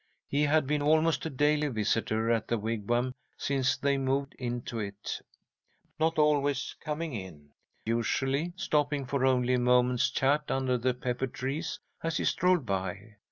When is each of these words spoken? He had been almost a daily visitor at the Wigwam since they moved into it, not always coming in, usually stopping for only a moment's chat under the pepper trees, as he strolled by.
He 0.27 0.41
had 0.41 0.65
been 0.65 0.81
almost 0.81 1.27
a 1.27 1.29
daily 1.29 1.67
visitor 1.67 2.31
at 2.31 2.47
the 2.47 2.57
Wigwam 2.57 3.13
since 3.37 3.77
they 3.77 3.99
moved 3.99 4.33
into 4.39 4.79
it, 4.79 5.21
not 5.99 6.17
always 6.17 6.75
coming 6.79 7.13
in, 7.13 7.51
usually 7.85 8.51
stopping 8.55 9.05
for 9.05 9.23
only 9.27 9.53
a 9.53 9.59
moment's 9.59 10.09
chat 10.09 10.49
under 10.49 10.79
the 10.79 10.95
pepper 10.95 11.27
trees, 11.27 11.79
as 12.01 12.17
he 12.17 12.25
strolled 12.25 12.65
by. 12.65 13.17